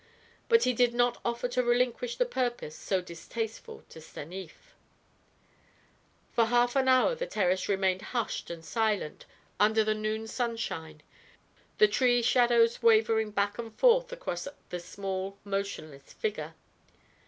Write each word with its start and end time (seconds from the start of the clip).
But 0.49 0.63
he 0.63 0.73
did 0.73 0.95
not 0.95 1.21
offer 1.23 1.47
to 1.49 1.61
relinquish 1.61 2.15
the 2.15 2.25
purpose 2.25 2.75
so 2.75 3.01
distasteful 3.03 3.83
to 3.89 4.01
Stanief. 4.01 4.73
For 6.33 6.45
half 6.45 6.75
an 6.75 6.87
hour 6.87 7.13
the 7.13 7.27
terrace 7.27 7.69
remained 7.69 8.01
hushed 8.01 8.49
and 8.49 8.65
silent 8.65 9.27
under 9.59 9.83
the 9.83 9.93
noon 9.93 10.25
sunshine, 10.25 11.03
the 11.77 11.87
tree 11.87 12.23
shadows 12.23 12.81
wavering 12.81 13.29
back 13.29 13.59
and 13.59 13.77
forth 13.77 14.11
across 14.11 14.47
the 14.69 14.79
small, 14.79 15.37
motionless 15.43 16.13
figure. 16.13 16.55